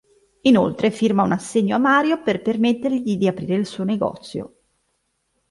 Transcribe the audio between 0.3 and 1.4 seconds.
Inoltre firma un